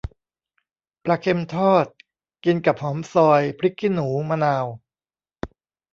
[1.03, 1.85] ปลาเค็มทอด
[2.45, 4.65] กินกับหอมซอย พริกขี้หนู มะนาว